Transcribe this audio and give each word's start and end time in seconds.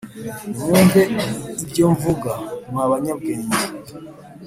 Nimwumve 0.55 1.01
ibyomvuga 1.63 2.31
mwabanyabwenge 2.71 3.57